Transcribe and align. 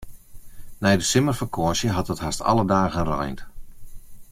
Nei 0.81 0.95
de 0.99 1.05
simmerfakânsje 1.09 1.89
hat 1.97 2.11
it 2.13 2.23
hast 2.25 2.45
alle 2.51 2.65
dagen 2.73 3.09
reind. 3.13 3.39